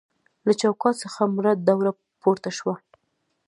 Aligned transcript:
له 0.45 0.51
چوکاټ 0.61 0.95
څخه 1.03 1.21
مړه 1.35 1.53
دوړه 1.67 1.91
پورته 2.21 2.49
شوه. 2.57 2.75